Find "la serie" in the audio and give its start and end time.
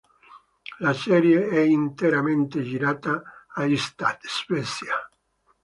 0.79-1.47